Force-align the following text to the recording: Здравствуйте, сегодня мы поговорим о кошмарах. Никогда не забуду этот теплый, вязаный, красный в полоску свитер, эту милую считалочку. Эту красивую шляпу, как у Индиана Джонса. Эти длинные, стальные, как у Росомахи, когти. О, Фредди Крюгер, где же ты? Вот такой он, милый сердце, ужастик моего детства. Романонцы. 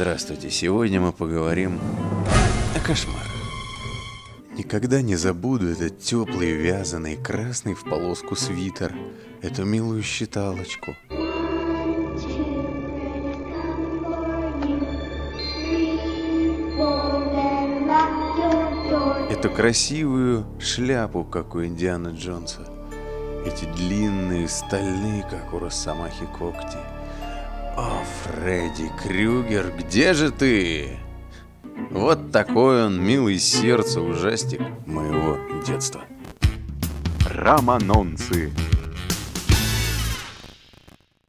Здравствуйте, 0.00 0.48
сегодня 0.48 1.00
мы 1.00 1.10
поговорим 1.10 1.80
о 2.72 2.78
кошмарах. 2.86 3.26
Никогда 4.56 5.02
не 5.02 5.16
забуду 5.16 5.66
этот 5.66 5.98
теплый, 5.98 6.52
вязаный, 6.52 7.16
красный 7.16 7.74
в 7.74 7.82
полоску 7.82 8.36
свитер, 8.36 8.94
эту 9.42 9.64
милую 9.64 10.04
считалочку. 10.04 10.94
Эту 19.28 19.50
красивую 19.50 20.46
шляпу, 20.60 21.24
как 21.24 21.56
у 21.56 21.64
Индиана 21.64 22.10
Джонса. 22.10 22.60
Эти 23.44 23.64
длинные, 23.64 24.46
стальные, 24.46 25.24
как 25.28 25.52
у 25.52 25.58
Росомахи, 25.58 26.24
когти. 26.38 26.97
О, 27.78 28.02
Фредди 28.24 28.90
Крюгер, 29.00 29.72
где 29.78 30.12
же 30.12 30.32
ты? 30.32 30.98
Вот 31.90 32.32
такой 32.32 32.86
он, 32.86 33.00
милый 33.00 33.38
сердце, 33.38 34.00
ужастик 34.00 34.60
моего 34.84 35.38
детства. 35.64 36.00
Романонцы. 37.30 38.50